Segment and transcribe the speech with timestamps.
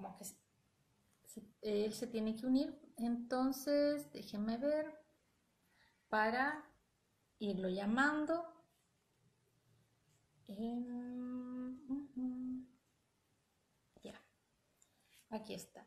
[0.00, 0.24] como que
[1.62, 2.74] él se tiene que unir.
[2.96, 4.86] Entonces, déjenme ver
[6.08, 6.64] para
[7.38, 8.44] irlo llamando.
[14.02, 14.20] Ya,
[15.30, 15.86] aquí está.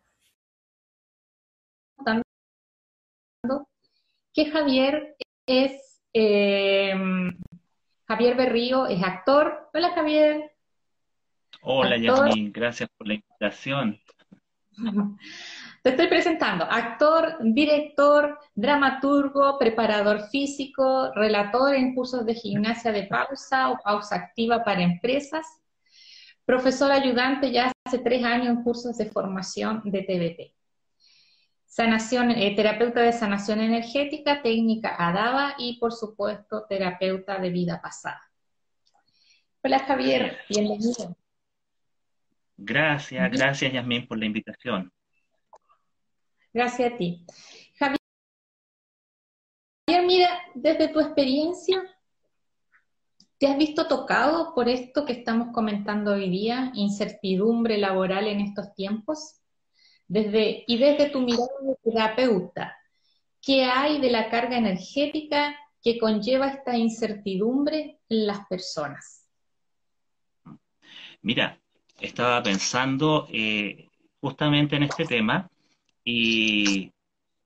[4.33, 7.37] Que Javier es, em,
[8.07, 9.69] Javier Berrío es actor.
[9.73, 10.52] Hola Javier.
[11.65, 13.97] Hola Yasmin, gracias por la invitación.
[15.83, 23.69] Te estoy presentando, actor, director, dramaturgo, preparador físico, relator en cursos de gimnasia de pausa
[23.69, 25.45] o pausa activa para empresas,
[26.45, 30.55] profesor ayudante ya hace tres años en cursos de formación de TBT.
[31.65, 38.21] Sanación, eh, terapeuta de sanación energética, técnica ADABA y por supuesto terapeuta de vida pasada.
[39.63, 41.15] Hola Javier, bienvenido.
[42.57, 44.91] Gracias, gracias Yasmin por la invitación.
[46.53, 47.25] Gracias a ti.
[47.79, 47.97] Javier,
[50.05, 51.83] mira, desde tu experiencia,
[53.39, 58.73] ¿te has visto tocado por esto que estamos comentando hoy día, incertidumbre laboral en estos
[58.75, 59.39] tiempos?
[60.07, 62.77] Desde, y desde tu mirada de terapeuta,
[63.41, 69.27] ¿qué hay de la carga energética que conlleva esta incertidumbre en las personas?
[71.21, 71.62] Mira,
[72.03, 73.89] estaba pensando eh,
[74.19, 75.49] justamente en este tema
[76.03, 76.91] y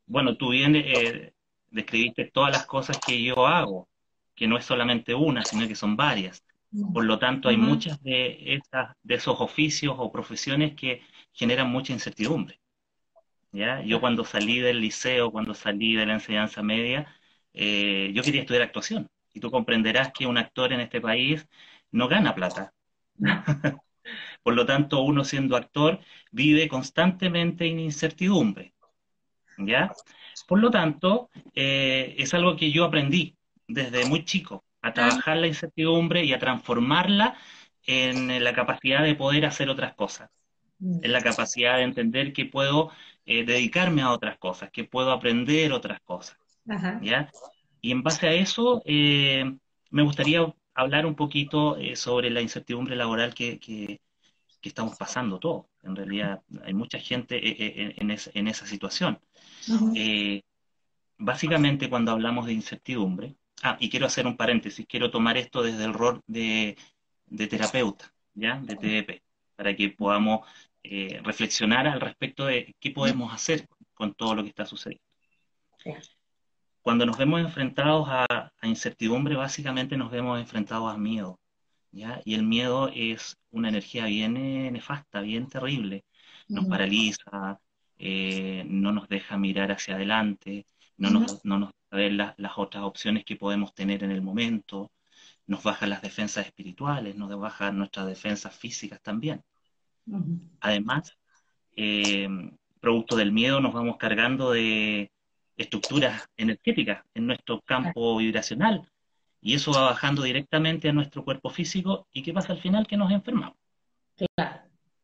[0.07, 1.33] bueno, tú bien eh,
[1.69, 3.87] describiste todas las cosas que yo hago,
[4.35, 6.43] que no es solamente una, sino que son varias.
[6.93, 11.93] Por lo tanto, hay muchas de, estas, de esos oficios o profesiones que generan mucha
[11.93, 12.59] incertidumbre.
[13.51, 13.81] ¿ya?
[13.83, 17.07] Yo cuando salí del liceo, cuando salí de la enseñanza media,
[17.53, 19.07] eh, yo quería estudiar actuación.
[19.33, 21.47] Y tú comprenderás que un actor en este país
[21.91, 22.73] no gana plata.
[24.47, 25.99] Por lo tanto, uno siendo actor
[26.31, 28.73] vive constantemente en incertidumbre.
[29.57, 29.91] ¿Ya?
[30.47, 33.35] Por lo tanto, eh, es algo que yo aprendí
[33.67, 37.35] desde muy chico, a trabajar la incertidumbre y a transformarla
[37.85, 40.29] en la capacidad de poder hacer otras cosas,
[40.79, 42.91] en la capacidad de entender que puedo
[43.25, 46.37] eh, dedicarme a otras cosas, que puedo aprender otras cosas.
[47.01, 47.29] ¿ya?
[47.81, 49.43] Y en base a eso, eh,
[49.89, 50.39] me gustaría
[50.73, 53.99] hablar un poquito sobre la incertidumbre laboral que,
[54.67, 55.65] estamos pasando todos.
[55.83, 59.19] En realidad hay mucha gente eh, eh, en, esa situación.
[59.95, 60.41] Eh,
[61.17, 65.83] básicamente cuando hablamos de incertidumbre, ah, y quiero hacer un paréntesis, quiero tomar esto desde
[65.85, 66.77] el rol de,
[67.49, 68.59] terapeuta, ¿ya?
[68.59, 69.23] De TDP,
[69.55, 70.47] para que podamos
[71.23, 75.03] reflexionar al respecto de qué podemos hacer con todo lo que está sucediendo.
[76.81, 81.37] Cuando nos vemos enfrentados a incertidumbre, básicamente nos vemos enfrentados a miedo,
[82.25, 86.05] y el miedo es una energía bien eh, nefasta, bien terrible.
[86.47, 87.59] Nos paraliza,
[87.97, 90.65] eh, no nos deja mirar hacia adelante,
[90.97, 94.91] no, nos, no nos deja ver las otras opciones que podemos tener en el momento,
[95.45, 99.43] nos baja las defensas espirituales, nos baja nuestras defensas físicas también.
[100.61, 101.17] Además,
[101.75, 102.27] eh,
[102.79, 105.11] producto del miedo nos vamos cargando de
[105.57, 108.89] estructuras energéticas en nuestro campo vibracional,
[109.41, 112.07] y eso va bajando directamente a nuestro cuerpo físico.
[112.11, 112.87] ¿Y qué pasa al final?
[112.87, 113.57] Que nos enfermamos.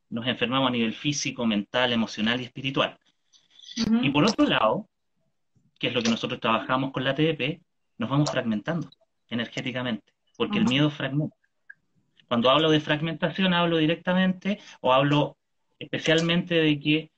[0.10, 2.98] Nos enfermamos a nivel físico, mental, emocional y espiritual.
[4.02, 4.88] Y por otro lado,
[5.80, 7.62] que es lo que nosotros trabajamos con la TDP,
[7.98, 8.90] nos vamos fragmentando
[9.30, 11.36] energéticamente, porque el miedo fragmenta.
[12.28, 15.38] Cuando hablo de fragmentación, hablo directamente o hablo
[15.80, 17.12] especialmente de que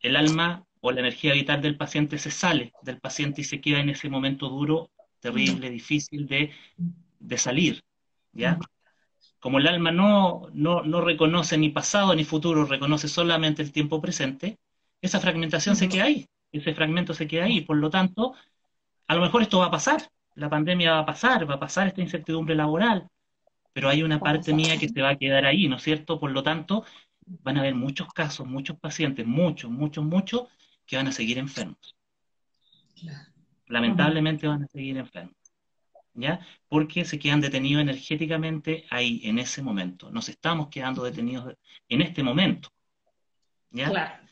[0.00, 3.80] el alma o la energía vital del paciente se sale del paciente y se queda
[3.80, 4.90] en ese momento duro
[5.20, 7.82] terrible, difícil de, salir,
[8.32, 8.58] ¿ya?
[9.40, 14.00] Como el alma no, no, no, reconoce ni pasado ni futuro, reconoce solamente el tiempo
[14.00, 14.58] presente,
[15.00, 18.34] esa fragmentación se queda ahí, ese fragmento se queda ahí, por lo tanto,
[19.06, 21.88] a lo mejor esto va a pasar, la pandemia va a pasar, va a pasar
[21.88, 23.08] esta incertidumbre laboral,
[23.72, 26.18] pero hay una parte mía que se va a quedar ahí, ¿no es cierto?
[26.18, 26.84] Por lo tanto,
[27.24, 30.48] van a haber muchos casos, muchos pacientes, muchos, muchos, muchos,
[30.84, 31.94] que van a seguir enfermos.
[32.98, 33.37] Claro
[33.68, 35.34] lamentablemente van a seguir enfermos.
[36.14, 36.40] ¿Ya?
[36.68, 40.10] Porque se quedan detenidos energéticamente ahí, en ese momento.
[40.10, 41.54] Nos estamos quedando detenidos
[41.88, 42.70] en este momento.
[43.70, 43.88] ¿Ya?
[43.88, 44.24] Claro.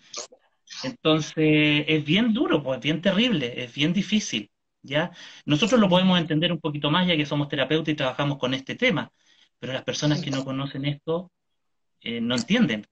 [0.82, 4.50] Entonces, es bien duro, pues, es bien terrible, es bien difícil.
[4.82, 5.10] ¿Ya?
[5.44, 8.74] Nosotros lo podemos entender un poquito más ya que somos terapeutas y trabajamos con este
[8.76, 9.12] tema,
[9.58, 11.32] pero las personas que no conocen esto
[12.00, 12.86] eh, no entienden.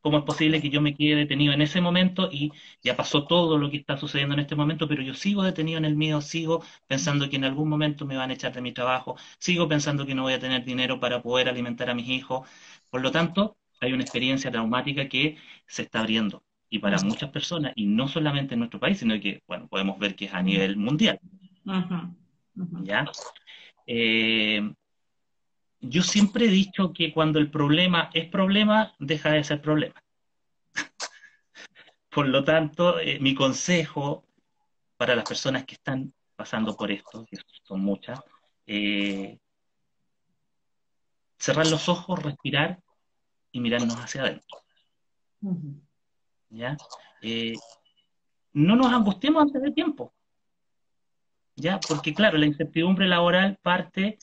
[0.00, 2.52] ¿Cómo es posible que yo me quede detenido en ese momento y
[2.82, 5.84] ya pasó todo lo que está sucediendo en este momento, pero yo sigo detenido en
[5.84, 9.16] el miedo, sigo pensando que en algún momento me van a echar de mi trabajo,
[9.38, 12.48] sigo pensando que no voy a tener dinero para poder alimentar a mis hijos.
[12.90, 15.36] Por lo tanto, hay una experiencia traumática que
[15.66, 16.44] se está abriendo.
[16.68, 20.14] Y para muchas personas, y no solamente en nuestro país, sino que, bueno, podemos ver
[20.14, 21.18] que es a nivel mundial.
[22.84, 23.04] ¿Ya?
[23.86, 24.72] Eh,
[25.80, 30.02] yo siempre he dicho que cuando el problema es problema, deja de ser problema.
[32.10, 34.24] Por lo tanto, eh, mi consejo
[34.96, 38.20] para las personas que están pasando por esto, que son muchas,
[38.66, 39.38] eh,
[41.38, 42.78] cerrar los ojos, respirar
[43.52, 44.58] y mirarnos hacia adentro.
[46.50, 46.76] ¿Ya?
[47.22, 47.54] Eh,
[48.52, 50.12] no nos angustiemos antes de tiempo.
[51.56, 51.80] ¿Ya?
[51.80, 54.18] Porque claro, la incertidumbre laboral parte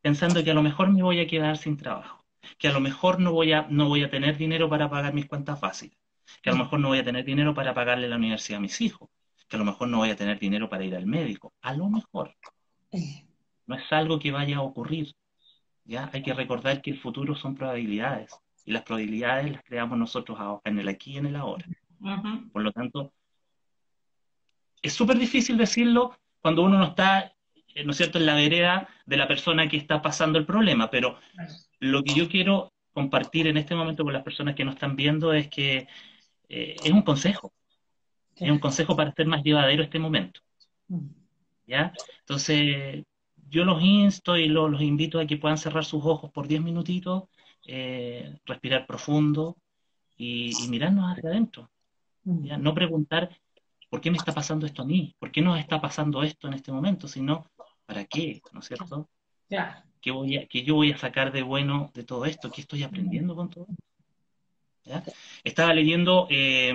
[0.00, 2.24] pensando que a lo mejor me voy a quedar sin trabajo,
[2.58, 5.26] que a lo mejor no voy a, no voy a tener dinero para pagar mis
[5.26, 5.96] cuentas fáciles,
[6.42, 8.80] que a lo mejor no voy a tener dinero para pagarle la universidad a mis
[8.80, 9.08] hijos,
[9.48, 11.88] que a lo mejor no voy a tener dinero para ir al médico, a lo
[11.88, 12.34] mejor.
[13.66, 15.14] No es algo que vaya a ocurrir.
[15.84, 16.10] ¿ya?
[16.12, 18.32] Hay que recordar que el futuro son probabilidades
[18.64, 21.66] y las probabilidades las creamos nosotros en el aquí y en el ahora.
[22.52, 23.12] Por lo tanto,
[24.82, 27.34] es súper difícil decirlo cuando uno no está
[27.84, 31.18] ¿no es cierto?, en la vereda de la persona que está pasando el problema, pero
[31.78, 35.32] lo que yo quiero compartir en este momento con las personas que nos están viendo
[35.32, 35.86] es que
[36.48, 37.52] eh, es un consejo,
[38.36, 40.40] es un consejo para hacer más llevadero este momento.
[40.88, 41.08] Mm.
[41.66, 41.92] ¿Ya?
[42.20, 43.04] Entonces,
[43.48, 47.24] yo los insto y los, invito a que puedan cerrar sus ojos por 10 minutitos,
[47.66, 49.56] eh, respirar profundo
[50.16, 51.70] y, mirarnos hacia adentro.
[52.24, 52.44] Mm.
[52.44, 52.58] ¿ya?
[52.58, 53.30] No preguntar,
[53.90, 55.14] ¿por qué me está pasando esto a mí?
[55.18, 57.06] ¿Por qué nos está pasando esto en este momento?
[57.08, 57.50] Sino,
[57.90, 58.40] ¿Para qué?
[58.52, 59.10] ¿No es cierto?
[60.00, 62.48] ¿Qué, voy a, yo voy a sacar de bueno de todo esto?
[62.48, 65.12] ¿Qué estoy aprendiendo con todo esto?
[65.42, 66.72] Estaba leyendo eh,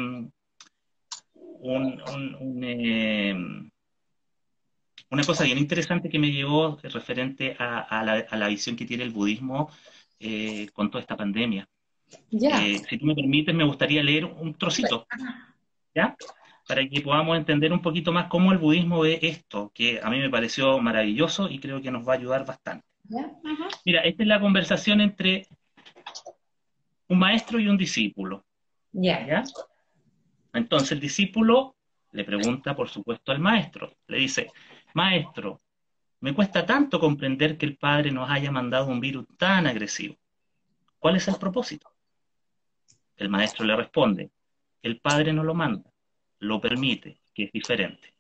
[1.63, 3.35] eh,
[5.09, 9.71] una cosa bien interesante que me llevó referente a, la, visión que tiene el budismo
[10.19, 11.65] eh, con toda esta pandemia.
[12.29, 15.07] si tú me permites, me gustaría leer un trocito.
[15.94, 16.13] ¿Ya?
[16.67, 20.19] Para que podamos entender un poquito más cómo el budismo ve esto, que a mí
[20.19, 22.85] me pareció maravilloso y creo que nos va a ayudar bastante.
[23.85, 25.47] Mira, esta es la conversación entre
[27.07, 28.44] un maestro y un discípulo.
[28.91, 29.44] ¿Ya?
[30.53, 31.75] Entonces el discípulo
[32.12, 33.94] le pregunta, por supuesto, al maestro.
[34.07, 34.50] Le dice,
[34.94, 35.62] maestro,
[36.21, 40.15] me cuesta tanto comprender que el Padre nos haya mandado un virus tan agresivo.
[40.97, 41.91] ¿Cuál es el propósito?
[43.17, 44.31] El maestro le responde,
[44.81, 45.94] el Padre no lo manda
[46.45, 48.13] lo permite, que es diferente.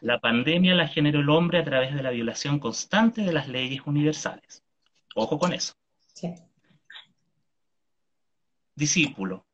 [0.00, 3.82] La pandemia la generó el hombre a través de la violación constante de las leyes
[3.84, 4.64] universales.
[5.14, 5.74] Ojo con eso.
[8.74, 9.46] Discípulo,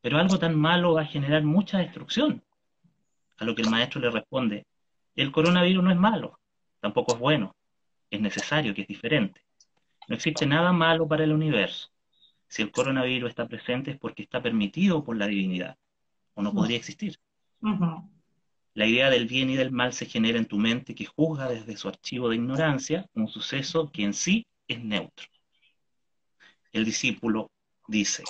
[0.00, 2.42] pero algo tan malo va a generar mucha destrucción.
[3.38, 4.66] A lo que el maestro le responde,
[5.14, 6.38] el coronavirus no es malo,
[6.80, 7.54] tampoco es bueno,
[8.10, 9.42] es necesario, que es diferente.
[10.08, 11.90] No existe nada malo para el universo.
[12.48, 15.76] Si el coronavirus está presente es porque está permitido por la divinidad
[16.34, 17.18] o no podría existir.
[18.74, 21.76] La idea del bien y del mal se genera en tu mente que juzga desde
[21.76, 25.26] su archivo de ignorancia un suceso que en sí es neutro.
[26.72, 27.50] El discípulo
[27.86, 28.24] dice,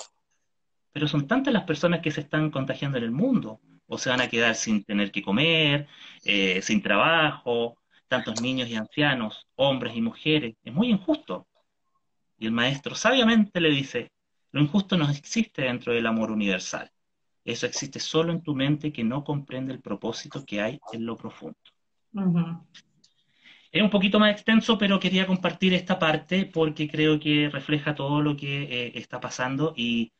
[0.91, 4.21] pero son tantas las personas que se están contagiando en el mundo, o se van
[4.21, 5.87] a quedar sin tener que comer,
[6.23, 7.77] eh, sin trabajo,
[8.07, 11.47] tantos niños y ancianos, hombres y mujeres, es muy injusto.
[12.37, 14.11] Y el maestro sabiamente le dice,
[14.51, 16.91] lo injusto no existe dentro del amor universal.
[17.45, 21.17] Eso existe solo en tu mente que no comprende el propósito que hay en lo
[21.17, 21.57] profundo.
[23.71, 28.21] Es un poquito más extenso, pero quería compartir esta parte porque creo que refleja todo
[28.21, 30.13] lo que eh, está pasando y,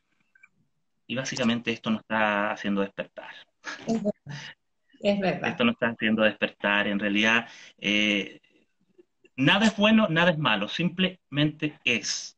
[1.08, 3.32] básicamente esto nos está haciendo despertar.
[5.00, 5.50] Es verdad.
[5.50, 6.88] Esto nos está haciendo despertar.
[6.88, 7.46] En realidad,
[7.78, 8.40] eh,
[9.36, 12.36] nada es bueno, nada es malo, simplemente es.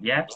[0.00, 0.26] ¿Ya?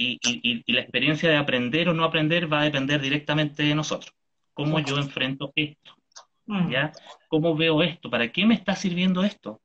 [0.00, 4.14] Y, la experiencia de aprender o no aprender va a depender directamente de nosotros.
[4.54, 5.96] ¿Cómo yo enfrento esto?
[6.46, 6.70] Mm.
[6.70, 6.92] ¿Ya?
[7.28, 8.10] ¿Cómo veo esto?
[8.10, 9.60] ¿Para qué me está sirviendo esto?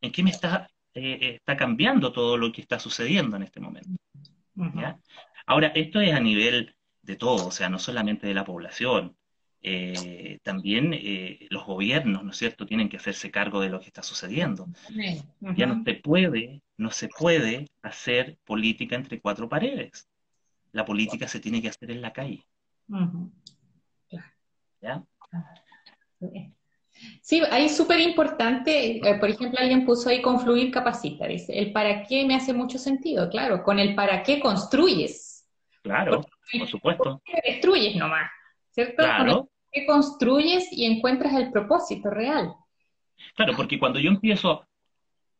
[0.00, 3.60] ¿En qué me está, eh, eh, está cambiando todo lo que está sucediendo en este
[3.60, 3.90] momento?
[5.46, 9.16] Ahora, esto es a nivel de todo, o sea, no solamente de la población.
[9.62, 10.94] Eh, también
[11.50, 14.66] los gobiernos, ¿no es cierto?, tienen que hacerse cargo de lo que está sucediendo.
[15.56, 20.08] Ya no se puede no se puede hacer política entre cuatro paredes.
[20.72, 22.46] La política se tiene que hacer en la calle.
[24.80, 25.02] ¿Ya?
[27.20, 32.04] Sí, ahí súper importante, eh, por ejemplo, alguien puso ahí confluir capacita, dice, el para
[32.04, 35.46] qué me hace mucho sentido, claro, con el para qué construyes.
[35.82, 36.24] Claro,
[36.58, 37.22] por supuesto.
[37.44, 38.28] destruyes nomás,
[38.78, 39.02] ¿cierto?
[39.02, 39.36] Claro.
[39.36, 42.54] Con el construyes y encuentras el propósito real.
[43.34, 44.64] Claro, porque cuando yo empiezo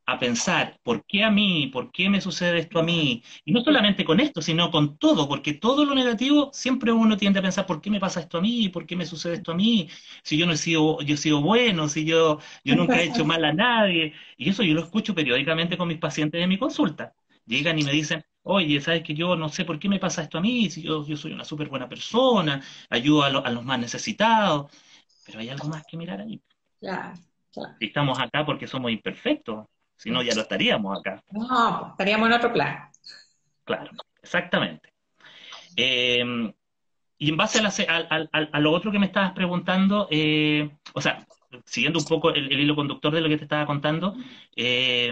[0.07, 1.68] a pensar, ¿por qué a mí?
[1.73, 3.23] ¿Por qué me sucede esto a mí?
[3.45, 7.38] Y no solamente con esto, sino con todo, porque todo lo negativo siempre uno tiende
[7.38, 8.71] a pensar, ¿por qué me pasa esto a mí?
[8.71, 9.88] ¿Por qué me sucede esto a mí?
[10.25, 13.25] Si yo no he sido, yo he sido bueno, si yo, yo nunca he hecho
[13.25, 14.14] mal a nadie.
[14.37, 17.14] Y eso yo lo escucho periódicamente con mis pacientes de mi consulta.
[17.49, 20.38] Llegan y me dicen, oye, ¿sabes que yo no sé por qué me pasa esto
[20.38, 20.71] a mí?
[20.71, 24.71] Si yo, yo soy una súper buena persona, ayudo a, a los más necesitados.
[25.26, 26.40] Pero hay algo más que mirar ahí.
[26.78, 27.14] Claro,
[27.52, 27.75] claro.
[27.81, 29.67] Estamos acá porque somos imperfectos
[29.99, 31.23] si no, ya no estaríamos acá.
[31.33, 32.88] No, estaríamos en otro plan.
[33.64, 33.90] Claro,
[34.23, 34.93] exactamente.
[35.76, 36.52] Eh,
[37.19, 41.26] y en base a, lo otro que me estabas preguntando, eh, o sea,
[41.64, 44.14] siguiendo un poco el, hilo conductor de lo que te estaba contando,
[44.55, 45.11] eh,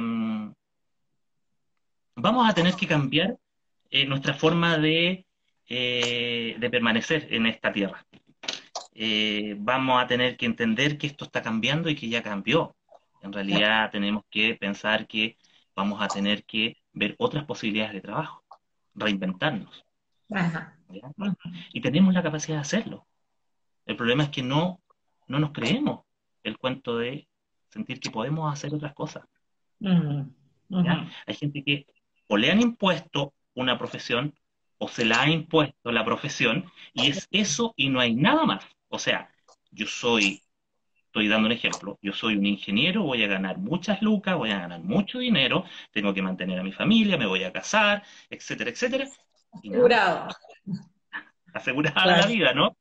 [2.17, 3.37] vamos a tener que cambiar
[4.09, 5.25] nuestra forma de,
[5.69, 8.05] de, permanecer en esta tierra.
[9.59, 12.75] vamos a tener que entender que esto está cambiando y que ya cambió.
[13.23, 15.37] En realidad tenemos que pensar que
[15.75, 18.43] vamos a tener que ver otras posibilidades de trabajo,
[18.95, 19.85] reinventarnos.
[21.73, 23.07] Y tenemos la capacidad de hacerlo.
[23.85, 24.81] El problema es que no,
[25.29, 26.01] no nos creemos
[26.43, 27.29] el cuento de
[27.69, 29.25] sentir que podemos hacer otras cosas.
[31.27, 31.87] Hay gente que
[32.29, 34.35] o le han impuesto una profesión
[34.79, 38.65] o se la ha impuesto la profesión y es eso y no hay nada más.
[38.89, 39.31] O sea,
[39.71, 40.43] yo soy
[41.17, 41.99] Estoy dando un ejemplo.
[42.03, 46.13] Yo soy un ingeniero, voy a ganar muchas lucas, voy a ganar mucho dinero, tengo
[46.13, 49.09] que mantener a mi familia, me voy a casar, etcétera, etcétera.
[49.51, 50.29] Asegurado.
[51.55, 52.77] Asegurada la vida, ¿no?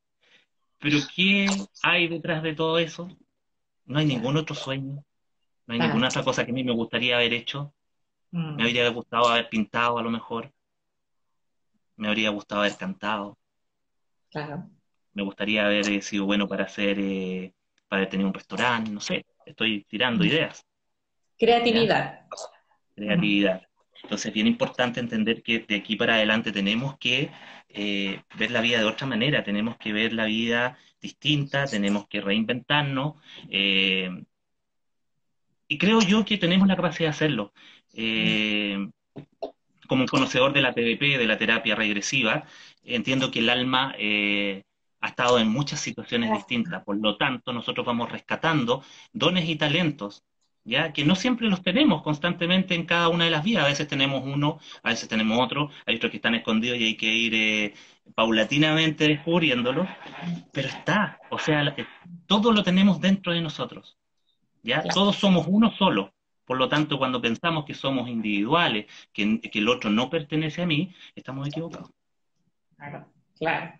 [0.79, 1.47] Pero ¿qué
[1.81, 3.07] hay detrás de todo eso?
[3.85, 5.05] No hay ningún otro sueño,
[5.65, 7.73] no hay ninguna otra cosa que a mí me gustaría haber hecho.
[8.35, 8.55] Mm.
[8.57, 10.51] Me habría gustado haber pintado a lo mejor.
[11.95, 13.37] Me habría gustado haber cantado.
[14.29, 14.69] Claro.
[15.13, 17.53] Me gustaría haber sido bueno para hacer eh,
[17.87, 20.65] para tener un restaurante, no sé, estoy tirando ideas.
[21.37, 22.25] Creatividad.
[22.93, 23.61] Creatividad.
[24.03, 27.31] Entonces es bien importante entender que de aquí para adelante tenemos que
[27.69, 32.19] eh, ver la vida de otra manera, tenemos que ver la vida distinta, tenemos que
[32.19, 33.13] reinventarnos.
[33.49, 34.09] Eh,
[35.67, 37.53] y creo yo que tenemos la capacidad de hacerlo.
[37.95, 38.87] Eh,
[39.87, 42.45] como un conocedor de la TDP, de la terapia regresiva,
[42.83, 43.95] entiendo que el alma
[45.05, 46.83] ha estado en muchas situaciones distintas.
[46.83, 48.83] Por lo tanto, nosotros vamos rescatando
[49.13, 50.23] dones y talentos,
[50.63, 53.65] ya que no siempre los tenemos constantemente en cada una de las vidas.
[53.65, 56.97] A veces tenemos uno, a veces tenemos otro, hay otros que están escondidos y hay
[56.97, 57.73] que ir eh,
[58.15, 59.87] paulatinamente descubriéndolos,
[60.51, 61.85] pero está, o sea, eh,
[62.25, 63.97] todo lo tenemos dentro de nosotros.
[64.63, 64.81] ¿ya?
[64.81, 66.14] Todos somos uno solo.
[66.45, 70.65] Por lo tanto, cuando pensamos que somos individuales, que, que el otro no pertenece a
[70.65, 71.89] mí, estamos equivocados.
[72.77, 73.79] Claro, claro.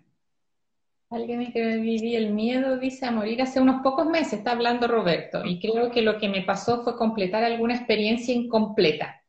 [1.08, 5.44] Alguien que viví el miedo, dice, a morir hace unos pocos meses, está hablando Roberto,
[5.44, 9.22] y creo que lo que me pasó fue completar alguna experiencia incompleta.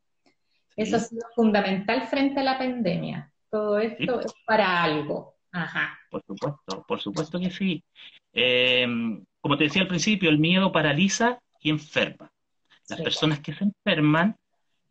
[0.75, 3.31] Eso ha sido fundamental frente a la pandemia.
[3.49, 5.35] Todo esto es para algo.
[5.51, 5.97] Ajá.
[6.09, 7.83] Por supuesto, por supuesto que sí.
[8.33, 12.31] Em, como te decía al principio, el miedo paraliza y enferma.
[12.89, 14.37] Las personas que se enferman,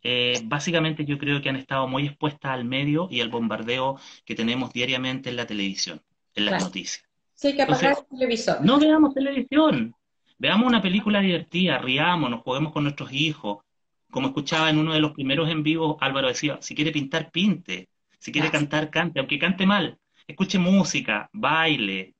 [0.03, 4.35] eh, básicamente yo creo que han estado muy expuestas al medio y al bombardeo que
[4.35, 6.01] tenemos diariamente en la televisión
[6.35, 7.03] en las noticias.
[7.33, 8.63] Sí, que apagar el televisor.
[8.63, 9.93] No veamos televisión.
[10.37, 13.63] Veamos una película divertida, riámonos, juguemos con nuestros hijos.
[14.09, 17.89] Como escuchaba en uno de los primeros en vivo, Álvaro decía, si quiere pintar, pinte.
[18.19, 19.97] Si quiere cantar, cante, aunque cante mal.
[20.27, 22.15] Escuche música, baile,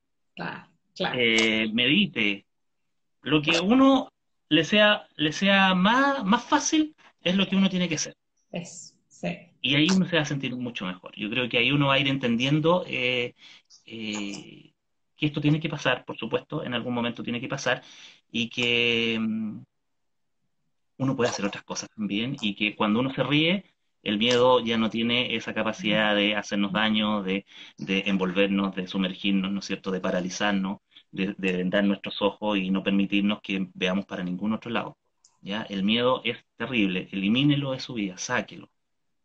[1.14, 2.46] eh, medite.
[3.22, 4.10] Lo que uno
[4.50, 8.16] le sea, le sea más, más fácil es lo que uno tiene que hacer.
[8.52, 9.38] Es, sí.
[9.62, 11.14] Y ahí uno se va a sentir mucho mejor.
[11.16, 13.36] Yo creo que ahí uno va a ir entendiendo eh,
[13.86, 14.72] eh,
[15.18, 17.82] que esto tiene que pasar, por supuesto, en algún momento tiene que pasar,
[18.32, 19.64] y que mm,
[21.00, 23.66] uno puede hacer otras cosas también, y que cuando uno se ríe,
[24.04, 27.46] el miedo ya no tiene esa capacidad de hacernos daño, de,
[27.78, 30.80] envolvernos, de sumergirnos, ¿no es cierto?, de paralizarnos,
[31.12, 34.98] de, de vendar nuestros ojos y no permitirnos que veamos para ningún otro lado.
[35.42, 35.64] ¿ya?
[35.64, 38.70] El miedo es terrible, elimínelo de su vida, sáquelo,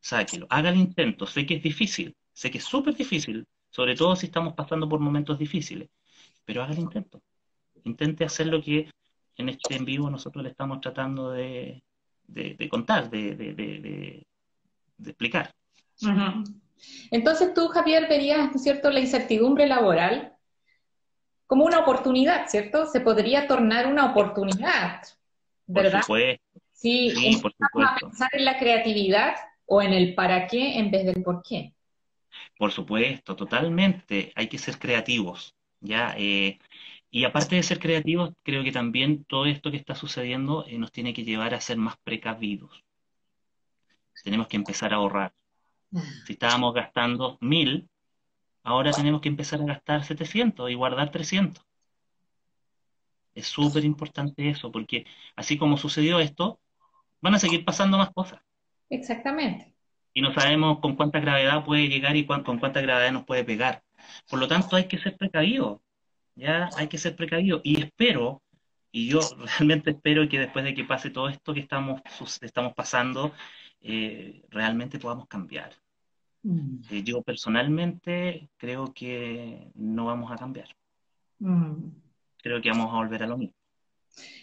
[0.00, 4.14] sáquelo, haga el intento, sé que es difícil, sé que es súper difícil, sobre todo
[4.16, 5.88] si estamos pasando por momentos difíciles.
[6.44, 7.22] Pero haga el intento.
[7.84, 8.90] Intente hacer lo que
[9.36, 11.82] en este en vivo nosotros le estamos tratando de,
[12.68, 14.26] contar, de,
[15.04, 15.54] explicar.
[17.10, 20.31] Entonces tú, Javier, verías, cierto?, la incertidumbre laboral
[21.52, 22.86] como una oportunidad, ¿cierto?
[22.86, 25.02] Se podría tornar una oportunidad,
[25.66, 25.98] ¿verdad?
[25.98, 26.60] Por supuesto.
[26.72, 27.92] Sí, sí por supuesto.
[27.92, 29.34] a pensar en la creatividad
[29.66, 31.74] o en el para qué en vez del por qué.
[32.56, 34.32] Por supuesto, totalmente.
[34.34, 36.14] Hay que ser creativos, ¿ya?
[36.16, 36.58] Eh,
[37.10, 40.90] Y aparte de ser creativos, creo que también todo esto que está sucediendo eh, nos
[40.90, 42.82] tiene que llevar a ser más precavidos.
[44.24, 45.34] Tenemos que empezar a ahorrar.
[45.94, 46.00] Ah.
[46.26, 47.90] Si estábamos gastando mil,
[48.62, 51.64] ahora tenemos que empezar a gastar 700 y guardar 300.
[53.34, 56.60] Es súper importante eso, porque así como sucedió esto,
[57.20, 58.40] van a seguir pasando más cosas.
[58.90, 59.72] Exactamente.
[60.14, 63.82] Y no sabemos con cuánta gravedad puede llegar y con cuánta gravedad nos puede pegar.
[64.28, 65.80] Por lo tanto, hay que ser precavidos.
[66.34, 67.62] Ya hay que ser precavidos.
[67.64, 68.42] Y espero,
[68.90, 69.20] y yo
[69.58, 72.02] realmente espero que después de que pase todo esto que estamos,
[72.42, 73.32] estamos pasando,
[73.80, 75.72] eh, realmente podamos cambiar.
[76.42, 76.82] Mm.
[76.90, 80.68] Eh, yo personalmente creo que no vamos a cambiar.
[81.38, 81.90] Mm.
[82.42, 83.54] Creo que vamos a volver a lo mismo.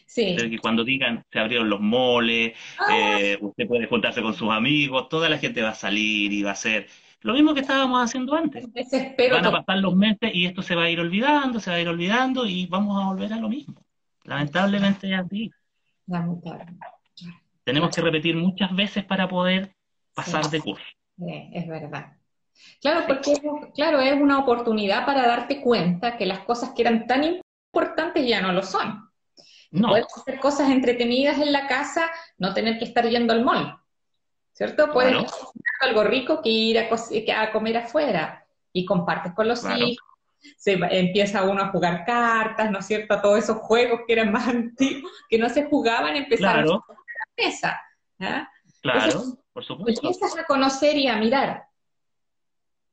[0.06, 0.36] Sí.
[0.36, 2.54] Creo que cuando digan se abrieron los moles,
[2.92, 6.52] eh, usted puede juntarse con sus amigos, toda la gente va a salir y va
[6.52, 6.88] a hacer
[7.22, 8.72] lo mismo que estábamos haciendo antes.
[8.74, 11.76] Desespero Van a pasar los meses y esto se va a ir olvidando, se va
[11.76, 13.76] a ir olvidando y vamos a volver a lo mismo.
[14.24, 15.52] Lamentablemente es así.
[16.08, 16.66] Lamentable.
[17.64, 19.76] Tenemos que repetir muchas veces para poder
[20.14, 20.52] pasar Sí.
[20.52, 20.86] de curso.
[21.28, 22.14] Eh, es verdad.
[22.82, 23.34] Claro, porque
[23.74, 27.24] claro, es una oportunidad para darte cuenta que las cosas que eran tan
[27.74, 29.10] importantes ya no lo son.
[29.72, 33.78] No, Puedes hacer cosas entretenidas en la casa, no tener que estar yendo al mall,
[34.52, 34.92] ¿cierto?
[34.92, 35.28] Puedes Claro.
[35.28, 39.62] hacer algo rico que ir a, co- que a comer afuera y compartes con los
[39.62, 39.78] Claro.
[39.86, 40.06] hijos.
[40.58, 43.22] Se va- empieza uno a jugar cartas, ¿no es cierto?
[43.22, 46.98] Todos esos juegos que eran más antiguos, que no se jugaban, empezaron claro, a jugar
[47.00, 47.82] a la mesa.
[48.22, 48.50] ¿ah?
[48.82, 49.22] Claro,
[49.54, 50.08] por supuesto.
[50.08, 51.64] Empiezas a conocer y a mirar.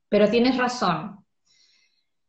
[0.09, 1.25] Pero tienes razón.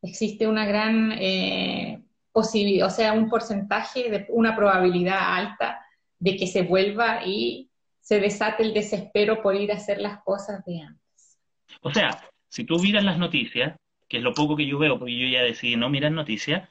[0.02, 5.84] Existe una gran eh, posibilidad, o sea, un porcentaje, de, una probabilidad alta
[6.20, 10.64] de que se vuelva y se desate el desespero por ir a hacer las cosas
[10.66, 11.40] de antes.
[11.82, 13.76] O sea, si tú miras las noticias,
[14.08, 16.70] que es lo poco que yo veo, porque yo ya decidí no mirar noticias,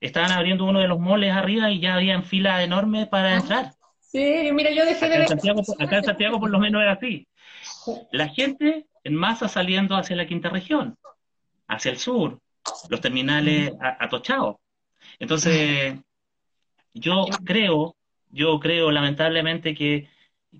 [0.00, 3.72] estaban abriendo uno de los moles arriba y ya habían filas enormes para entrar.
[4.14, 5.26] Sí, mira, yo dejé de en.
[5.26, 7.26] Santiago, acá en Santiago por lo menos era así.
[8.12, 10.96] La gente en masa saliendo hacia la quinta región,
[11.66, 12.38] hacia el sur,
[12.88, 14.54] los terminales atochados.
[15.18, 15.98] Entonces,
[16.92, 17.96] yo creo,
[18.30, 20.08] yo creo lamentablemente que,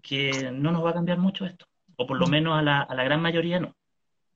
[0.03, 2.93] que no nos va a cambiar mucho esto, o por lo menos a la, a
[2.97, 3.73] la gran mayoría no.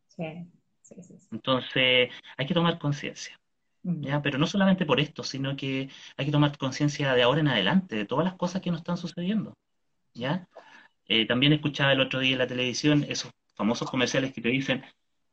[0.07, 0.47] Sí,
[0.81, 1.17] sí, sí.
[1.33, 3.37] Entonces, hay que tomar conciencia.
[3.83, 4.23] ¿Ya?
[4.23, 7.97] Pero no solamente por esto, sino que hay que tomar conciencia de ahora en adelante,
[7.97, 9.57] de todas las cosas que nos están sucediendo,
[10.15, 10.49] ¿ya?
[11.07, 14.85] Eh, también escuchaba el otro día en la televisión esos famosos comerciales que te dicen,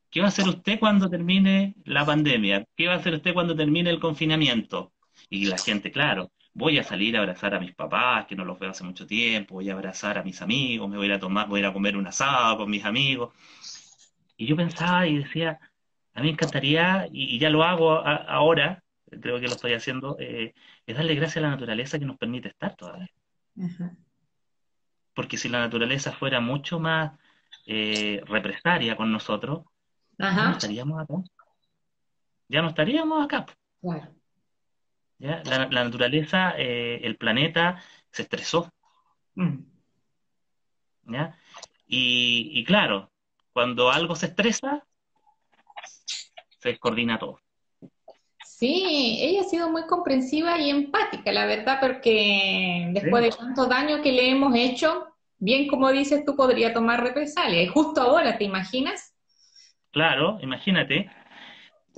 [0.10, 2.66] ¿qué va a hacer usted cuando termine la pandemia?
[2.76, 4.94] ¿Qué va a hacer usted cuando termine el confinamiento?
[5.30, 8.58] Y la gente, claro, voy a salir a abrazar a mis papás, que no los
[8.58, 11.64] veo hace mucho tiempo, voy a abrazar a mis amigos, me voy a tomar, voy
[11.64, 13.34] a a comer un asado con mis amigos.
[14.38, 15.60] Y yo pensaba y decía,
[16.16, 18.82] a mí me encantaría, y, y ya lo hago a- ahora,
[19.22, 20.54] creo que lo estoy haciendo, eh,
[20.86, 23.10] es darle gracias a la naturaleza que nos permite estar todavía.
[23.64, 23.96] Ajá.
[25.14, 27.14] Porque si la naturaleza fuera mucho más
[27.68, 29.64] eh, represaria con nosotros,
[30.18, 31.14] ya no estaríamos acá.
[32.48, 33.46] Ya no estaríamos acá.
[33.82, 34.14] claro.
[35.18, 35.42] ¿ya?
[35.46, 38.72] La, la naturaleza, eh, el planeta se estresó.
[39.36, 39.60] Mm.
[41.08, 41.38] ¿ya?
[41.88, 43.12] Y, y claro,
[43.54, 44.86] cuando algo se estresa,
[46.66, 47.40] se descoordina todo.
[48.44, 54.02] Sí, ella ha sido muy comprensiva y empática, la verdad, porque después de tanto daño
[54.02, 57.62] que le hemos hecho, bien como dices tú, podría tomar represalia.
[57.62, 59.14] Y justo ahora, ¿te imaginas?
[59.92, 61.10] Claro, imagínate.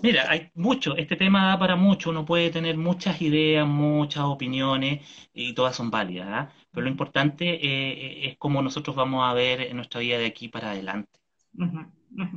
[0.01, 5.01] Mira, hay mucho, este tema da para mucho, uno puede tener muchas ideas, muchas opiniones
[5.33, 6.49] y todas son válidas, ¿ah?
[6.71, 10.49] Pero lo importante eh, es cómo nosotros vamos a ver en nuestra vida de aquí
[10.49, 11.19] para adelante,
[11.57, 11.91] ujú.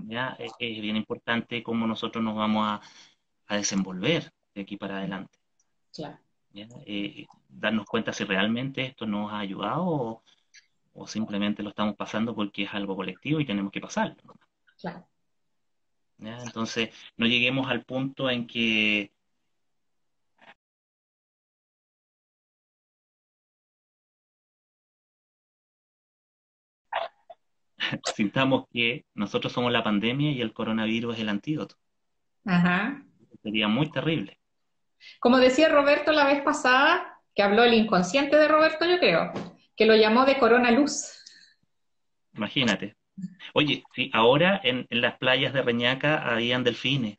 [0.06, 0.36] ¿Ya?
[0.38, 2.80] Es, es bien importante cómo nosotros nos vamos a,
[3.46, 5.38] a desenvolver de aquí para adelante,
[5.92, 6.18] Claro.
[6.52, 6.68] ¿ya?
[6.86, 10.22] Eh, darnos cuenta si realmente esto nos ha ayudado o,
[10.94, 14.16] o simplemente lo estamos pasando porque es algo colectivo y tenemos que pasarlo.
[14.80, 15.06] Claro.
[16.18, 16.38] ¿ya?
[16.42, 19.12] Entonces, no lleguemos al punto en que
[28.14, 31.76] sintamos que nosotros somos la pandemia y el coronavirus es el antídoto.
[32.44, 33.02] Ajá.
[33.42, 34.38] Sería muy terrible.
[35.18, 39.32] Como decía Roberto la vez pasada, que habló el inconsciente de Roberto, yo creo,
[39.76, 41.22] que lo llamó de corona luz.
[42.34, 42.96] Imagínate.
[43.54, 47.18] Oye, sí, ahora en, en las playas de Reñaca habían delfines.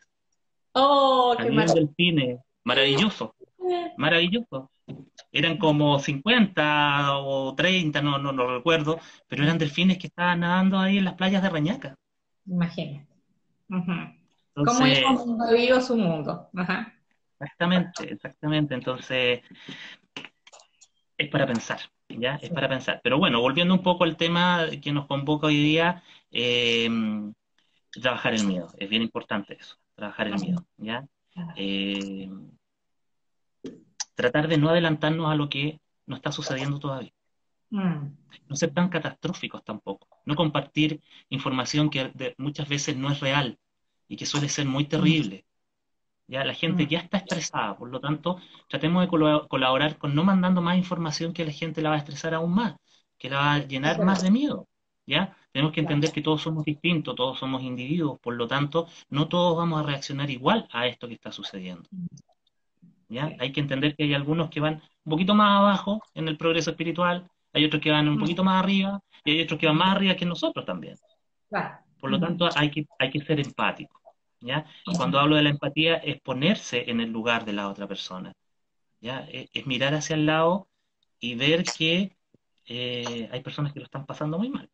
[0.73, 2.39] Oh, qué Habían delfines.
[2.63, 3.35] Maravilloso,
[3.97, 4.71] maravilloso.
[5.31, 10.77] Eran como 50 o 30, no, no, no recuerdo, pero eran delfines que estaban nadando
[10.77, 11.95] ahí en las playas de Reñaca.
[12.45, 13.07] Imagínate.
[13.69, 13.91] Ujú.
[14.53, 16.49] ¿Cómo Entonces, hemos movido su mundo?
[16.55, 16.93] Ajá.
[17.39, 18.73] Exactamente, exactamente.
[18.75, 19.41] Entonces,
[21.17, 22.35] es para pensar, ¿ya?
[22.35, 22.99] Es para pensar.
[23.03, 26.89] Pero bueno, volviendo un poco al tema que nos convoca hoy día, eh,
[27.93, 28.69] trabajar el miedo.
[28.77, 31.07] Es bien importante eso, trabajar el miedo, ¿ya?
[31.55, 32.29] Eh,
[34.15, 37.13] tratar de no adelantarnos a lo que no está sucediendo todavía.
[37.69, 38.17] Mm.
[38.47, 40.07] No ser tan catastróficos tampoco.
[40.25, 43.57] No compartir información que muchas veces no es real
[44.07, 45.45] y que suele ser muy terrible.
[46.27, 46.87] Ya la gente mm.
[46.87, 49.09] ya está estresada, por lo tanto, tratemos de
[49.47, 52.75] colaborar con no mandando más información que la gente la va a estresar aún más,
[53.17, 54.67] que la va a llenar más de miedo.
[55.05, 55.35] ¿Ya?
[55.51, 59.57] Tenemos que entender que todos somos distintos, todos somos individuos, por lo tanto, no todos
[59.57, 61.89] vamos a reaccionar igual a esto que está sucediendo.
[63.11, 63.35] ¿Ya?
[63.39, 66.71] Hay que entender que hay algunos que van un poquito más abajo en el progreso
[66.71, 68.19] espiritual, hay otros que van un mm.
[68.19, 70.95] poquito más arriba y hay otros que van más arriba que nosotros también.
[71.99, 73.99] Por lo tanto, hay que, hay que ser empático.
[74.39, 74.65] ¿ya?
[74.85, 78.33] Y cuando hablo de la empatía es ponerse en el lugar de la otra persona,
[79.01, 79.27] ¿ya?
[79.29, 80.69] E, es, mirar hacia el lado
[81.19, 82.15] y ver que
[82.65, 84.69] eh, hay personas que lo están pasando muy mal.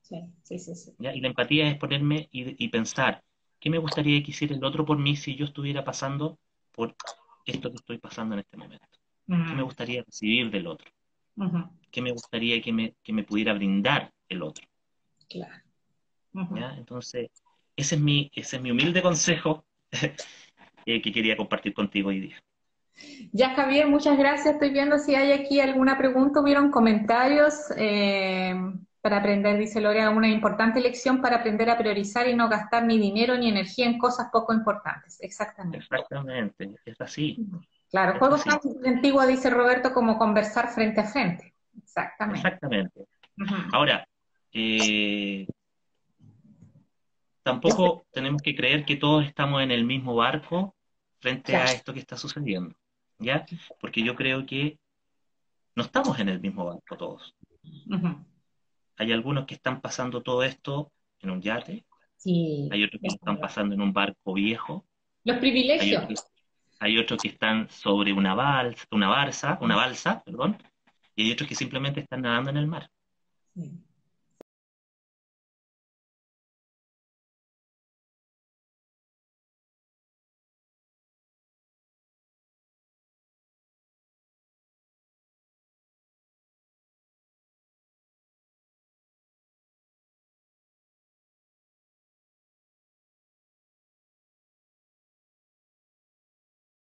[0.00, 0.92] Sí, sí, sí.
[0.98, 1.12] ¿ya?
[1.12, 3.22] Y la empatía es ponerme y, pensar,
[3.58, 6.38] ¿qué me gustaría que hiciera el otro por mí si yo estuviera pasando
[6.70, 6.94] por
[7.44, 8.86] esto que estoy pasando en este momento?
[9.26, 10.90] ¿Qué me gustaría recibir del otro?
[11.90, 14.66] ¿Qué me gustaría que me, que me pudiera brindar el otro?
[15.28, 15.54] Claro.
[16.32, 16.74] ¿Ya?
[16.76, 17.30] Entonces,
[17.76, 19.64] ese es mi, ese es mi humilde consejo
[20.86, 22.42] eh, que quería compartir contigo hoy día.
[23.32, 24.54] Ya, Javier, muchas gracias.
[24.54, 26.40] Estoy viendo si hay aquí alguna pregunta.
[26.40, 28.54] Hubieron comentarios eh,
[29.00, 32.98] para aprender, dice Lorea, una importante lección para aprender a priorizar y no gastar ni
[32.98, 35.18] dinero ni energía en cosas poco importantes.
[35.22, 35.78] Exactamente.
[35.78, 37.46] Exactamente, es así.
[37.90, 41.54] Claro, juegos tan antiguos, dice Roberto, como conversar frente a frente.
[41.82, 42.46] Exactamente.
[42.46, 43.06] Exactamente.
[43.72, 44.06] Ahora,
[44.52, 45.46] eh,
[47.42, 50.74] tampoco tenemos que creer que todos estamos en el mismo barco
[51.20, 52.74] frente a esto que está sucediendo,
[53.18, 53.46] ¿ya?
[53.80, 54.78] Porque yo creo que
[55.74, 57.34] no estamos en el mismo barco todos.
[59.00, 61.86] Hay algunos que están pasando todo esto en un yate,
[62.26, 64.86] hay otros que están pasando en un barco viejo.
[65.24, 66.02] Los privilegios.
[66.80, 70.58] Hay otros, que están sobre una balsa, una balsa, una balsa, perdón,
[71.16, 72.90] y hay otros que simplemente están nadando en el mar.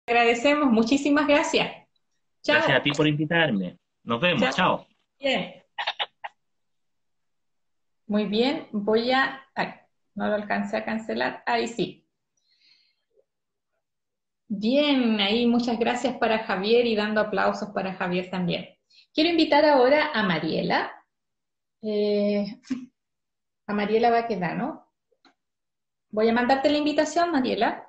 [0.08, 1.86] Agradecemos, muchísimas gracias.
[2.46, 3.80] Gracias a ti por invitarme.
[4.04, 4.86] Nos vemos, chao.
[5.20, 5.64] Bien.
[8.08, 9.44] Muy bien, voy a...
[10.14, 11.42] no lo alcancé a cancelar.
[11.46, 12.08] Ahí sí.
[14.48, 18.70] Bien, ahí muchas gracias para Javier y dando aplausos para Javier también.
[19.12, 20.92] Quiero invitar ahora a Mariela.
[21.82, 22.46] Eh,
[23.68, 24.88] a Mariela Baquedano.
[26.10, 27.85] Voy a mandarte la invitación, Mariela.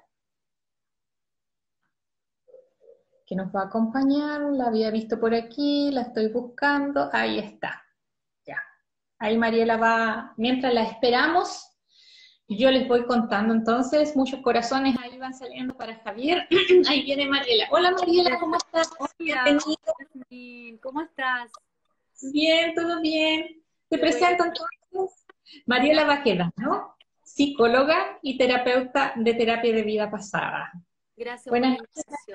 [3.27, 7.85] Que nos va a acompañar, la había visto por aquí, la estoy buscando, ahí está.
[8.47, 8.63] Ya.
[9.19, 11.73] Ahí Mariela va, mientras la esperamos,
[12.49, 16.47] yo les voy contando entonces, muchos corazones ahí van saliendo para Javier.
[16.89, 17.67] ahí viene Mariela.
[17.73, 18.91] Hola Mariela, ¿cómo estás?
[18.99, 19.59] Hola,
[20.81, 21.51] ¿cómo estás?
[22.33, 23.61] Bien, todo bien.
[23.89, 25.27] Te presento entonces
[25.67, 26.95] Mariela Bajeda, ¿no?
[27.25, 30.71] Psicóloga y terapeuta de terapia de vida pasada.
[31.17, 31.79] Gracias Buenas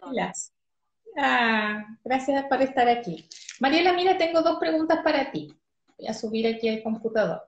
[0.02, 0.34] por la
[1.18, 3.26] Ah, gracias por estar aquí.
[3.60, 5.54] Mariela, mira, tengo dos preguntas para ti.
[5.98, 7.42] Voy a subir aquí el computador.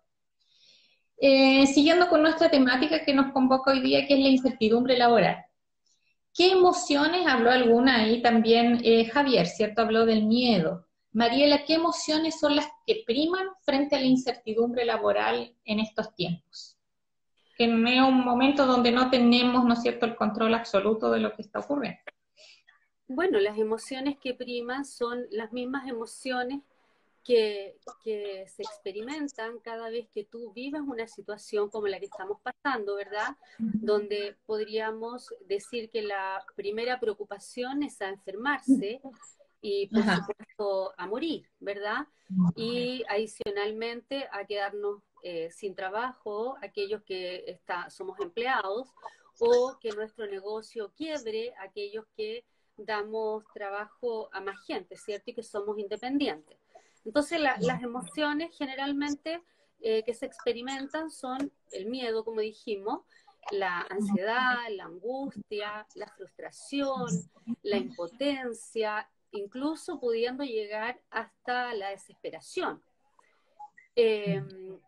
[1.17, 5.45] Eh, siguiendo con nuestra temática que nos convoca hoy día, que es la incertidumbre laboral.
[6.33, 9.81] ¿Qué emociones, habló alguna ahí también eh, Javier, ¿cierto?
[9.83, 10.87] Habló del miedo.
[11.11, 16.75] Mariela, ¿qué emociones son las que priman frente a la incertidumbre laboral en estos tiempos?
[17.55, 21.19] Que no es un momento donde no tenemos, ¿no es cierto?, el control absoluto de
[21.19, 22.01] lo que está ocurriendo.
[23.07, 26.61] Bueno, las emociones que priman son las mismas emociones
[27.23, 32.95] que, se experimentan cada vez que tú vives una situación como la que estamos pasando,
[32.95, 33.37] ¿verdad?
[33.57, 39.01] Donde podríamos decir que la primera preocupación es a enfermarse
[39.61, 42.07] y por supuesto a morir, ¿verdad?
[42.55, 48.89] Y adicionalmente a quedarnos eh, sin trabajo, aquellos que está, somos empleados,
[49.39, 52.43] o que nuestro negocio quiebre, aquellos que
[52.77, 55.31] damos trabajo a más gente, ¿cierto?
[55.31, 56.57] Y que somos independientes.
[57.05, 59.41] Entonces, las emociones generalmente
[59.81, 63.01] eh, que se experimentan son el miedo, como dijimos,
[63.51, 67.09] la ansiedad, la angustia, la frustración,
[67.61, 72.81] la impotencia, incluso pudiendo llegar hasta la desesperación.
[73.95, 74.79] Em,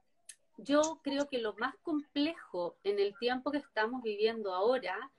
[0.58, 5.12] yo creo que lo más complejo en el tiempo que estamos viviendo ahora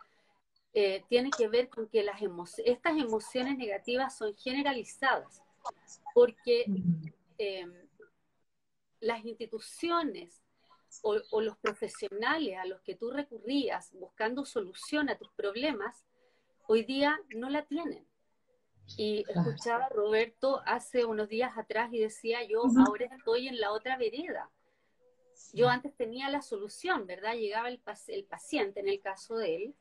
[0.78, 2.20] eh, tiene que ver con que las
[2.62, 5.42] estas emociones negativas son generalizadas,
[6.12, 6.66] porque
[7.38, 7.72] em,
[9.00, 10.42] las instituciones
[11.00, 16.04] o, los profesionales a los que tú recurrías buscando solución a tus problemas,
[16.68, 18.06] hoy día no la tienen.
[18.98, 23.72] Y escuchaba a Roberto hace unos días atrás y decía, yo ahora estoy en la
[23.72, 24.50] otra vereda.
[25.54, 27.34] Yo antes tenía la solución, ¿verdad?
[27.34, 29.74] Llegaba el, el paciente, en el caso de él.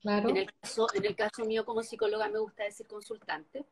[0.00, 0.28] Claro.
[0.28, 3.64] En el, caso, en el caso mío como psicóloga me gusta decir consultante.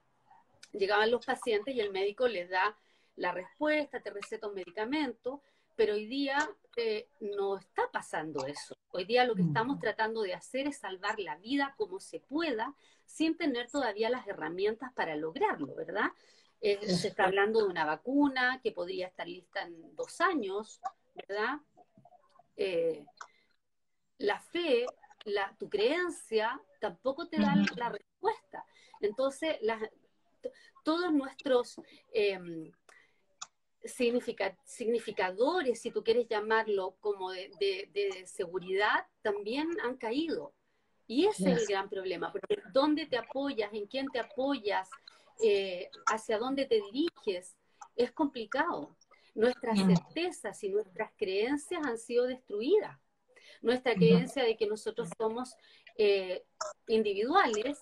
[0.72, 2.76] Llegaban los pacientes y el médico les da
[3.16, 5.42] la respuesta, te receta un medicamento,
[5.76, 6.38] pero hoy día
[6.76, 8.76] eh, no está pasando eso.
[8.90, 12.74] Hoy día lo que estamos tratando de hacer es salvar la vida como se pueda,
[13.06, 16.10] sin tener todavía las herramientas para lograrlo, ¿verdad?
[16.60, 20.80] Eh, se está hablando de una vacuna que podría estar lista en dos años,
[21.14, 21.58] ¿verdad?
[22.56, 23.04] Eh,
[24.18, 24.86] la fe,
[25.24, 28.64] la, tu creencia, tampoco te da la respuesta.
[29.00, 29.56] Entonces,
[30.84, 31.80] todos nuestros
[32.12, 32.70] em,
[33.84, 40.52] significadores, si tú quieres llamarlo como de, seguridad, también han caído.
[41.06, 44.88] Y ese es el gran problema, porque dónde te apoyas, en quién te apoyas,
[45.42, 47.56] eh, hacia dónde te diriges,
[47.96, 48.96] es complicado.
[49.34, 53.01] Nuestras certezas y nuestras creencias han sido destruidas.
[53.62, 55.56] Nuestra creencia de que nosotros somos
[55.96, 56.44] eh,
[56.88, 57.78] individuales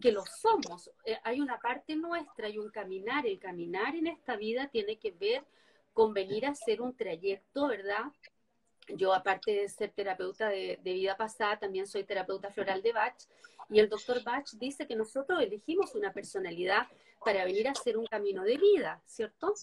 [0.00, 0.90] que lo somos.
[1.04, 3.26] Eh, hay una parte nuestra, hay un caminar.
[3.26, 5.44] El caminar en esta vida tiene que ver
[5.92, 8.04] con venir a hacer un trayecto, ¿verdad?
[8.88, 13.16] Yo, aparte de ser terapeuta de, vida pasada, también soy terapeuta floral de Bach.
[13.70, 16.86] Y el doctor Bach dice que nosotros elegimos una personalidad
[17.24, 19.54] para venir a hacer un camino de vida, ¿cierto?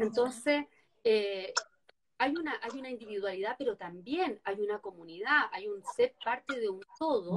[0.00, 0.64] Entonces,
[1.04, 1.52] eh,
[2.22, 6.68] hay, una, hay una individualidad, pero también hay una comunidad, hay un ser parte de
[6.68, 7.36] un todo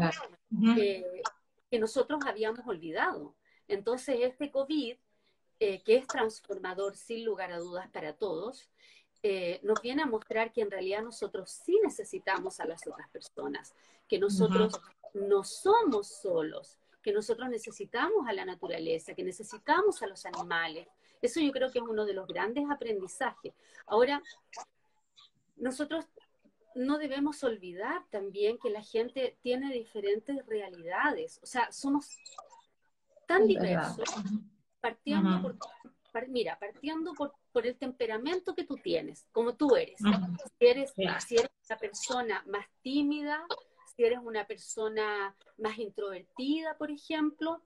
[0.52, 3.36] que nosotros habíamos olvidado.
[3.68, 4.96] Entonces, este COVID,
[5.60, 8.70] eh, que es transformador sin lugar a dudas para todos,
[9.24, 13.74] eh, nos viene a mostrar que en realidad nosotros sí necesitamos a las otras personas,
[14.08, 14.80] que nosotros
[15.16, 20.88] no somos solos, que nosotros necesitamos a la naturaleza, que necesitamos a los animales.
[21.24, 23.56] Eso yo creo que es uno de los grandes aprendizajes.
[23.88, 24.22] Ahora,
[25.56, 26.06] nosotros
[26.76, 31.40] no debemos olvidar también que la gente tiene diferentes realidades.
[31.42, 32.10] O sea, somos
[33.28, 34.10] tan diversos,
[34.82, 35.42] partiendo
[36.12, 40.00] por, mira, partiendo por, por, el temperamento que tú tienes, como tú eres.
[40.00, 40.94] Si eres,
[41.28, 43.46] si eres una persona más tímida,
[43.96, 47.62] si eres una persona más introvertida, por ejemplo,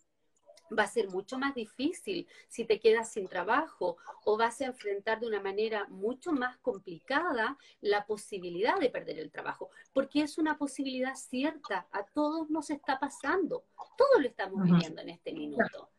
[0.77, 5.19] va a ser mucho más difícil si te quedas sin trabajo o vas a enfrentar
[5.19, 10.57] de una manera mucho más complicada la posibilidad de perder el trabajo, porque es una
[10.57, 13.65] posibilidad cierta, a todos nos está pasando,
[13.97, 15.89] todos lo estamos viviendo en este minuto.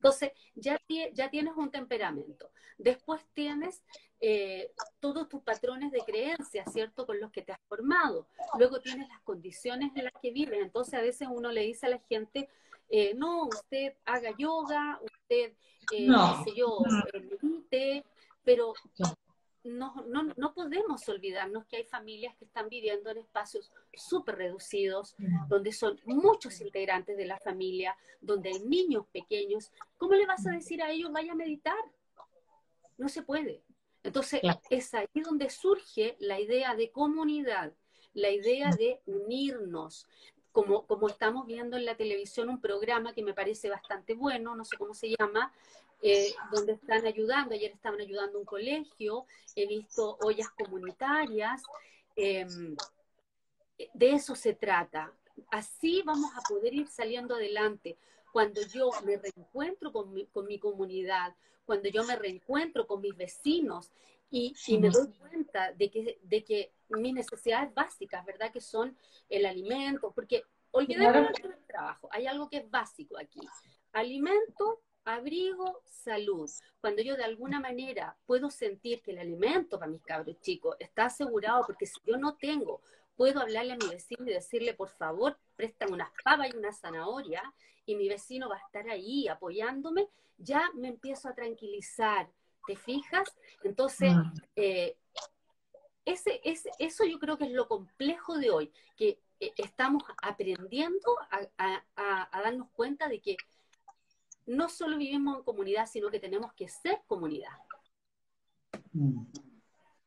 [0.00, 0.80] Entonces, ya,
[1.12, 2.50] ya tienes un temperamento.
[2.78, 3.84] Después tienes
[4.18, 7.04] eh, todos tus patrones de creencia, ¿cierto?
[7.04, 8.26] Con los que te has formado.
[8.58, 10.58] Luego tienes las condiciones en las que vives.
[10.62, 12.48] Entonces, a veces uno le dice a la gente,
[12.90, 15.54] eh, no, usted haga yoga, usted,
[15.92, 16.80] eh, no, sé yo,
[17.12, 18.04] eh, medite,
[18.42, 18.74] pero
[19.62, 25.14] no, no, no, podemos olvidarnos que hay familias que están viviendo en espacios súper reducidos,
[25.48, 29.70] donde son muchos integrantes de la familia, donde hay niños pequeños.
[29.96, 31.78] ¿Cómo le vas a decir a ellos, vaya a meditar?
[32.98, 33.62] No se puede.
[34.02, 37.72] Entonces, es ahí donde surge la idea de comunidad,
[38.14, 40.08] la idea de unirnos,
[40.52, 44.64] como, como estamos viendo en la televisión, un programa que me parece bastante bueno, no
[44.64, 45.52] sé cómo se llama,
[46.02, 51.62] eh, donde están ayudando, ayer estaban ayudando un colegio, he visto ollas comunitarias,
[52.16, 52.76] em,
[53.94, 55.12] de eso se trata.
[55.50, 57.96] Así vamos a poder ir saliendo adelante.
[58.32, 61.34] Cuando yo me reencuentro con mi, con mi comunidad,
[61.64, 63.90] cuando yo me reencuentro con mis vecinos
[64.30, 68.52] y, y, me doy cuenta de que, de que mis necesidades básicas, ¿verdad?
[68.52, 68.96] Que son
[69.28, 73.40] el alimento, porque olvidemos del trabajo, hay algo que es básico aquí.
[73.92, 76.48] Alimento, abrigo, salud.
[76.80, 81.06] Cuando yo de alguna manera puedo sentir que el alimento para mis cabros chicos está
[81.06, 82.82] asegurado, porque si yo no tengo,
[83.16, 87.42] puedo hablarle a mi vecino y decirle, por favor, préstame unas papas y una zanahoria,
[87.84, 92.30] y mi vecino va a estar ahí apoyándome, ya me empiezo a tranquilizar,
[92.70, 93.28] ¿Te fijas?
[93.64, 94.32] Entonces, mm.
[94.54, 94.96] eh,
[96.04, 101.18] ese, ese, eso yo creo que es lo complejo de hoy, que eh, estamos aprendiendo
[101.58, 103.36] a, a, darnos cuenta de que
[104.46, 107.50] no solo vivimos en comunidad, sino que tenemos que ser comunidad.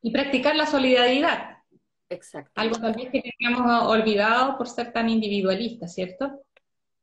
[0.02, 1.58] Y practicar la solidaridad.
[2.08, 2.54] Exacto.
[2.56, 6.46] Algo también que teníamos olvidado por ser tan individualistas, ¿cierto?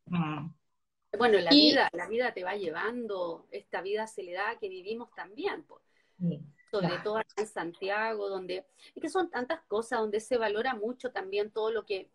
[0.06, 0.54] Mm.
[1.18, 5.66] Bueno, la vida, la vida te va llevando, esta vida acelerada que vivimos también,
[6.70, 11.50] sobre todo en Santiago, donde es que son tantas cosas, donde se valora mucho también
[11.50, 12.10] todo lo que,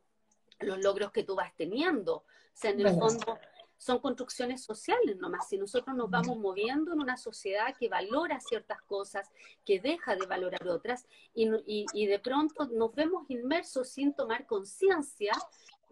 [0.60, 2.15] los logros que tú vas teniendo.
[2.17, 3.38] O sea, en el fondo
[3.77, 5.49] son construcciones sociales nomás.
[5.49, 9.29] Si nosotros nos vamos moviendo en una sociedad que valora ciertas cosas,
[9.65, 15.34] que deja de valorar otras, y, y, de pronto nos vemos inmersos sin tomar conciencia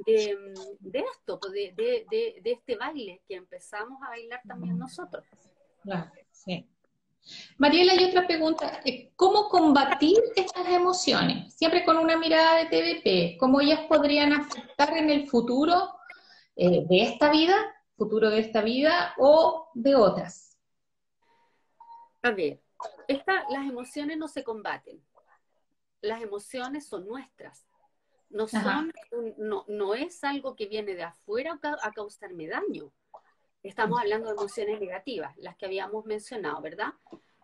[0.05, 0.37] de,
[0.79, 5.23] de, esto, pues, de, de, de, este baile que empezamos a bailar también nosotros.
[5.83, 6.67] Claro, sí.
[7.57, 8.81] Mariela, hay otra pregunta.
[9.15, 11.53] ¿Cómo combatir estas emociones?
[11.53, 13.37] Siempre con una mirada de TVP.
[13.39, 15.95] ¿Cómo ellas podrían afectar en el futuro
[16.55, 17.55] eh, de esta vida,
[17.95, 20.57] futuro de esta vida o de otras?
[22.21, 22.61] A ver,
[23.07, 25.01] las emociones no se combaten.
[26.01, 27.65] Las emociones son nuestras.
[28.33, 28.91] No, son,
[29.37, 32.91] no, no es algo que viene de afuera a causarme daño.
[33.61, 36.93] Estamos hablando de emociones negativas, las que habíamos mencionado, ¿verdad?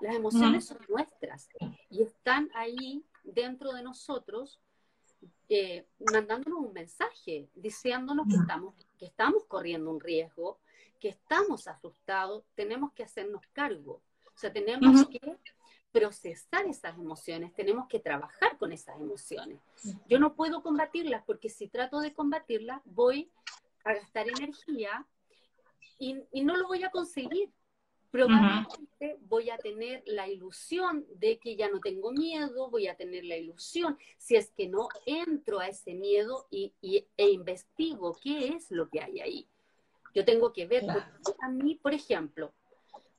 [0.02, 1.48] Las emociones son nuestras
[1.90, 4.60] y están ahí dentro de nosotros
[5.48, 10.60] eh, mandándonos un mensaje, diciéndonos que estamos, que estamos corriendo un riesgo,
[11.00, 14.02] que estamos asustados, tenemos que hacernos cargo.
[14.26, 15.20] O sea, tenemos que
[15.92, 19.60] procesar esas emociones, tenemos que trabajar con esas emociones.
[20.08, 23.32] Yo no puedo combatirlas porque si trato de combatirlas voy
[23.84, 25.06] a gastar energía
[25.98, 27.52] y, no lo voy a conseguir.
[28.12, 33.24] Probablemente voy a tener la ilusión de que ya no tengo miedo, voy a tener
[33.24, 38.72] la ilusión, si es que no entro a ese miedo y, e investigo qué es
[38.72, 39.48] lo que hay ahí.
[40.16, 42.52] Yo tengo que ver, a mí, por ejemplo,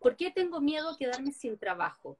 [0.00, 2.18] ¿por qué tengo miedo a quedarme sin trabajo?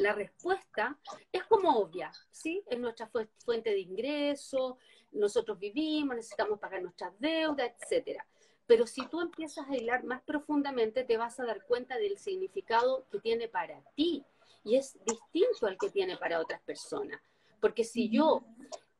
[0.00, 0.98] La respuesta
[1.30, 2.64] es como obvia, ¿sí?
[2.68, 3.10] Es nuestra
[3.44, 4.78] fuente de ingreso,
[5.12, 8.26] nosotros vivimos, necesitamos pagar nuestras deudas, etcétera.
[8.66, 13.06] Pero si tú empiezas a hilar más profundamente, te vas a dar cuenta del significado
[13.10, 14.24] que tiene para ti.
[14.64, 17.20] Y es distinto al que tiene para otras personas.
[17.60, 18.42] Porque si yo,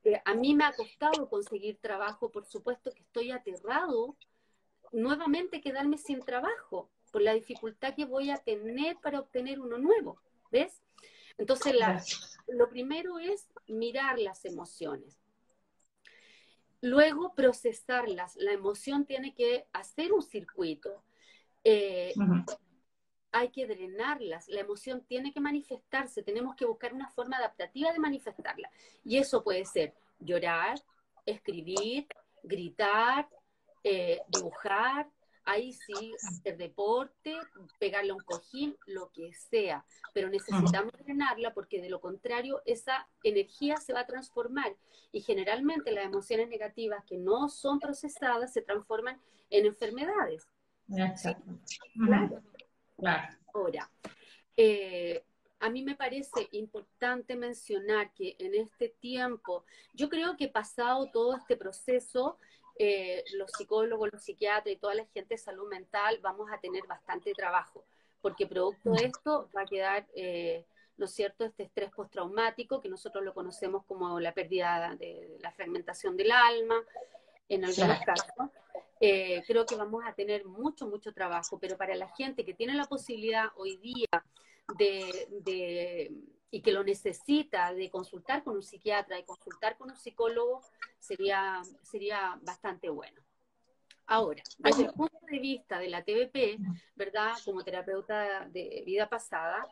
[0.05, 4.17] eh, a mí me ha costado conseguir trabajo, por supuesto que estoy aterrado
[4.93, 10.21] nuevamente quedarme sin trabajo por la dificultad que voy a tener para obtener uno nuevo.
[10.51, 10.81] ¿Ves?
[11.39, 11.75] Entonces,
[12.49, 15.19] lo primero es mirar las emociones.
[16.83, 18.37] Luego procesarlas.
[18.37, 21.03] La emoción tiene que hacer un circuito.
[21.65, 22.13] Eh,
[23.33, 24.49] hay que drenarlas.
[24.49, 26.23] La emoción tiene que manifestarse.
[26.23, 28.71] Tenemos que buscar una forma adaptativa de manifestarla.
[29.05, 30.81] Y eso puede ser llorar,
[31.27, 32.07] escribir,
[32.43, 33.29] gritar,
[33.85, 35.09] eh, dibujar,
[35.45, 37.37] ahí sí, hacer deporte,
[37.79, 43.77] pegarle un cojín, lo que sea, pero necesitamos frenarla porque de lo contrario esa energía
[43.77, 44.77] se va a transformar.
[45.13, 50.47] Y generalmente las emociones negativas que no son procesadas se transforman en enfermedades.
[51.95, 52.43] Claro.
[53.55, 53.91] Ahora,
[54.57, 55.25] eh,
[55.61, 61.37] a mí me parece importante mencionar que en este tiempo, yo creo que pasado todo
[61.37, 62.39] este proceso,
[62.83, 66.87] eh, los psicólogos, los psiquiatras y toda la gente de salud mental vamos a tener
[66.87, 67.85] bastante trabajo,
[68.23, 70.65] porque producto de esto va a quedar, eh,
[70.97, 75.53] ¿no es cierto?, este estrés postraumático, que nosotros lo conocemos como la pérdida de la
[75.53, 76.83] fragmentación del alma,
[77.51, 78.49] en algunos casos.
[78.99, 82.73] Eh, creo que vamos a tener mucho, mucho trabajo, pero para la gente que tiene
[82.73, 84.25] la posibilidad hoy día
[84.79, 86.11] de
[86.51, 90.63] y que lo necesita de consultar con un psiquiatra y consultar con un psicólogo,
[90.99, 93.21] sería, sería bastante bueno.
[94.07, 96.59] Ahora, desde el punto de vista de la TVP,
[96.97, 97.35] ¿verdad?
[97.45, 99.69] Como terapeuta de vida pasada,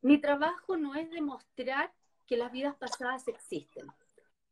[0.00, 1.92] mi trabajo no es demostrar
[2.24, 3.86] que las vidas pasadas existen.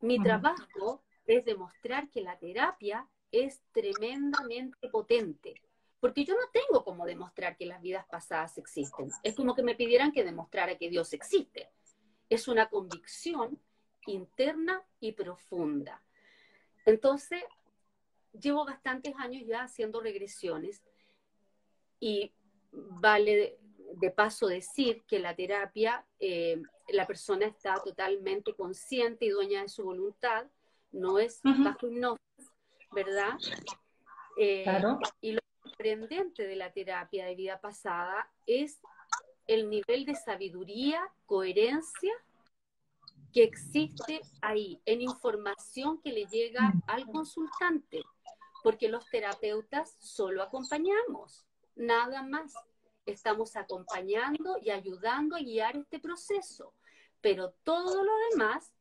[0.01, 5.61] Mi trabajo es demostrar que la terapia es tremendamente potente,
[6.05, 9.09] porque yo no tengo como demostrar que las vidas pasadas existen.
[9.23, 11.71] Es como que me pidieran que demostrara que Dios existe.
[12.29, 13.59] Es una convicción
[14.05, 16.03] interna y profunda.
[16.85, 17.43] Entonces,
[18.39, 20.83] llevo bastantes años ya haciendo regresiones
[21.99, 22.31] y
[22.71, 23.57] vale
[23.93, 29.69] de, paso decir que la terapia, eh, la persona está totalmente consciente y dueña de
[29.69, 30.45] su voluntad,
[30.91, 32.51] no es bajo hipnosis,
[32.91, 33.39] ¿verdad?
[34.37, 34.99] Eh, claro.
[35.19, 35.39] Y lo
[35.85, 38.79] sorprendente de la terapia de vida pasada es
[39.45, 42.11] el nivel de sabiduría, coherencia
[43.31, 48.01] que existe ahí en información que le llega al consultante,
[48.63, 52.55] porque los terapeutas solo acompañamos, nada más.
[53.05, 56.73] Estamos acompañando y ayudando a guiar este proceso,
[57.21, 58.73] pero todo lo demás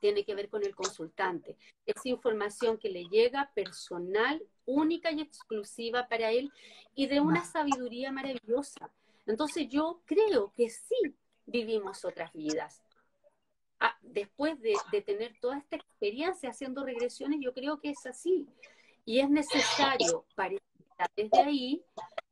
[0.00, 1.56] tiene que ver con el consultante.
[1.86, 6.52] Es información que le llega personal, única y exclusiva para él
[6.94, 8.90] y de una sabiduría maravillosa.
[9.26, 11.16] Entonces yo creo que sí
[11.46, 12.82] vivimos otras vidas.
[13.80, 18.46] Ah, después de, de tener toda esta experiencia haciendo regresiones, yo creo que es así.
[19.04, 20.56] Y es necesario para
[21.16, 21.82] desde ahí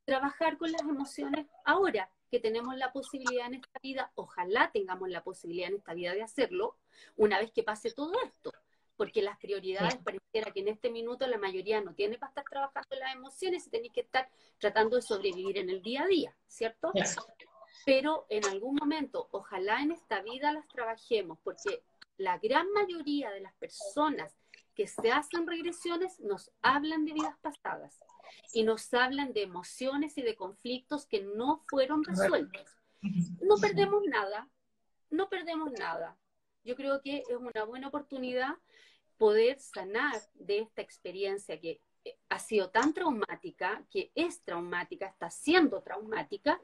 [0.04, 5.22] trabajar con las emociones ahora que tenemos la posibilidad en esta vida, ojalá tengamos la
[5.22, 6.76] posibilidad en esta vida de hacerlo,
[7.16, 8.52] una vez que pase todo esto,
[8.96, 10.00] porque las prioridades Sí.
[10.04, 13.70] pareciera que en este minuto la mayoría no tiene para estar trabajando las emociones y
[13.70, 14.28] tenéis que estar
[14.58, 16.90] tratando de sobrevivir en el día a día, ¿cierto?
[16.94, 17.24] Eso.
[17.84, 21.84] pero en algún momento, ojalá en esta vida las trabajemos, porque
[22.16, 24.34] la gran mayoría de las personas
[24.74, 28.00] que se hacen regresiones nos hablan de vidas pasadas
[28.52, 32.66] y nos hablan de emociones y de conflictos que no fueron resueltos.
[33.40, 34.48] No perdemos nada,
[35.10, 36.18] no perdemos nada.
[36.64, 38.56] Yo creo que es una buena oportunidad
[39.18, 45.30] poder sanar de esta experiencia que eh, ha sido tan traumática, que es traumática, está
[45.30, 46.60] siendo traumática,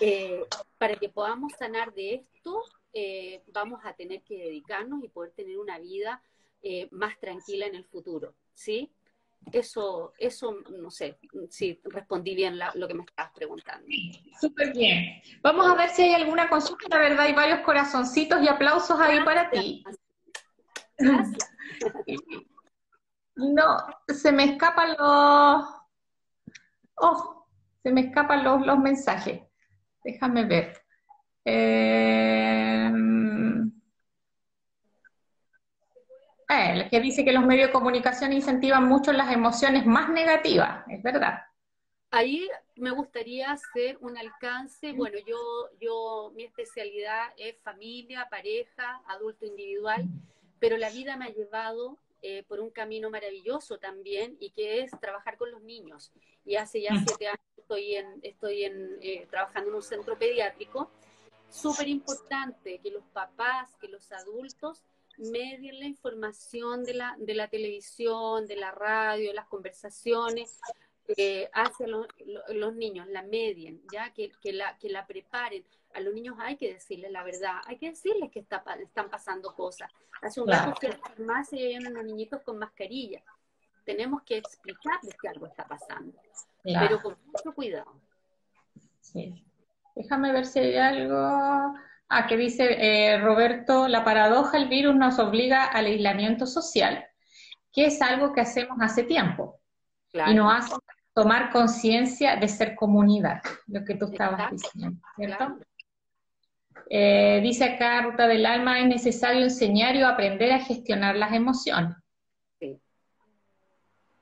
[0.00, 0.44] eh,
[0.78, 2.62] para que podamos sanar de esto,
[2.92, 6.22] eh, vamos a tener que dedicarnos y poder tener una vida
[6.62, 8.90] eh, más tranquila en el futuro, ¿sí?
[9.52, 11.16] Eso, eso, no sé
[11.48, 13.86] si respondí bien la- lo que me estabas preguntando.
[14.40, 15.22] Súper bien.
[15.42, 16.86] Vamos a ver si hay alguna consulta.
[16.90, 19.84] La verdad, hay varios corazoncitos y aplausos ahí para ti.
[20.98, 21.54] Gracias.
[23.36, 23.76] No,
[24.08, 25.64] se me escapan los...
[26.96, 27.46] Oh,
[27.82, 29.40] se me escapan los, los mensajes.
[30.02, 30.82] Déjame ver.
[31.44, 32.92] Eh...
[36.48, 40.84] eh, el que dice que los medios de comunicación incentivan mucho las emociones más negativas,
[40.88, 41.42] es verdad.
[42.10, 45.36] Ahí me gustaría hacer un alcance, bueno, yo,
[45.78, 50.06] yo, mi especialidad es familia, pareja, adulto individual,
[50.60, 54.90] pero la vida me ha llevado eh, por un camino maravilloso también y que es
[55.00, 56.10] trabajar con los niños.
[56.44, 60.90] Y hace ya siete años estoy, en, estoy en, eh, trabajando en un centro pediátrico.
[61.50, 64.82] Súper importante que los papás, que los adultos
[65.18, 70.60] medien la información de la, de la televisión, de la radio, las conversaciones,
[71.16, 75.64] eh, hacia lo- lo- los niños, la medien, ya que, que, la, que la preparen.
[75.94, 79.54] A los niños hay que decirles la verdad, hay que decirles que está, están pasando
[79.54, 79.90] cosas.
[80.22, 80.66] Hace un Claro.
[80.66, 83.22] rato fui a la farmacia había unos niñitos con mascarilla.
[83.84, 86.12] Tenemos que explicarles que algo está pasando,
[86.62, 86.86] Claro.
[86.86, 87.94] pero con mucho cuidado.
[89.00, 89.44] Sí.
[89.94, 91.16] Déjame ver si hay algo.
[92.10, 97.06] Ah, que dice eh, Roberto, la paradoja, el virus nos obliga al aislamiento social,
[97.72, 99.60] que es algo que hacemos hace tiempo
[100.10, 100.30] Claro.
[100.30, 100.74] y nos hace
[101.18, 105.58] tomar conciencia de ser comunidad, lo que tú estabas diciendo, ¿cierto?
[106.88, 111.96] Eh, dice acá Ruta del Alma, es necesario enseñar y aprender a gestionar las emociones.
[112.60, 112.80] Sí.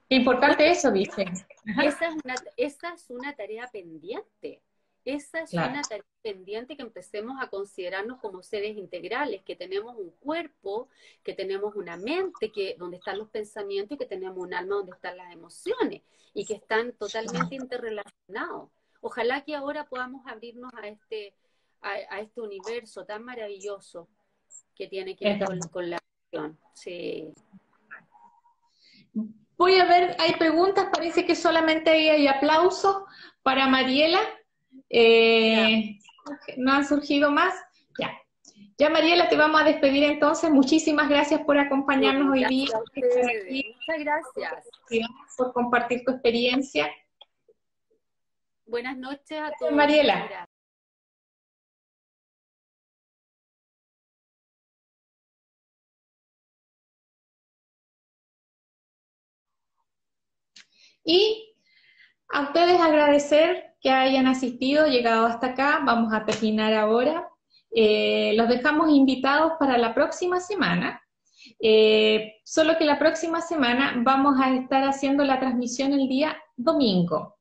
[0.09, 1.26] Qué importante eso, dice.
[1.84, 4.62] Esa es, una, esa es una tarea pendiente.
[5.07, 5.70] Esa es Claro.
[5.72, 10.88] una tarea pendiente que empecemos a considerarnos como seres integrales, que tenemos un cuerpo,
[11.22, 14.92] que tenemos una mente, que donde están los pensamientos, y que tenemos un alma donde
[14.92, 16.02] están las emociones,
[16.34, 18.68] y que están totalmente interrelacionados.
[19.00, 21.32] Ojalá que ahora podamos abrirnos a este,
[21.82, 24.09] a, a este universo tan maravilloso
[24.74, 25.98] que tiene que ver con, con la
[26.32, 26.59] emoción.
[26.74, 27.32] Sí.
[29.57, 33.04] Voy a ver, hay preguntas, parece que solamente ahí hay aplausos
[33.44, 34.18] para Mariela.
[34.90, 35.98] Eh,
[36.56, 37.54] ¿No han surgido más?
[37.98, 38.12] Ya.
[38.78, 40.50] Ya, Mariela, te vamos a despedir entonces.
[40.50, 43.26] Muchísimas gracias por acompañarnos hoy día, Gracias.
[43.50, 44.68] Muchas gracias.
[45.36, 46.90] por compartir tu experiencia.
[48.66, 49.72] Buenas noches a todos.
[49.72, 50.48] Mariela.
[61.04, 61.55] Y
[62.32, 65.80] a ustedes agradecer que hayan asistido, llegado hasta acá.
[65.84, 67.28] Vamos a terminar ahora.
[67.70, 71.00] Eh, los dejamos invitados para la próxima semana.
[71.60, 77.36] Eh, solo que la próxima semana vamos a estar haciendo la transmisión el día domingo,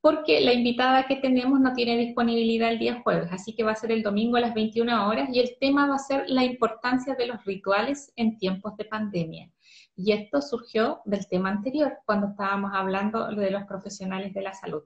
[0.00, 3.76] porque la invitada que tenemos no tiene disponibilidad el día jueves, así que va a
[3.76, 7.14] ser el domingo a las 21 horas y el tema va a ser la importancia
[7.14, 9.50] de los rituales en tiempos de pandemia.
[9.98, 14.84] Y esto surgió del tema anterior, cuando estábamos hablando de los profesionales de la salud.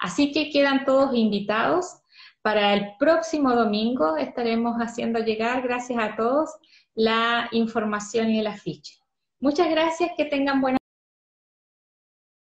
[0.00, 2.02] Así que quedan todos invitados
[2.42, 6.50] Para el próximo domingo estaremos haciendo llegar, gracias a todos,
[6.92, 8.98] la información y el afiche.
[9.38, 10.81] Muchas gracias, que tengan buena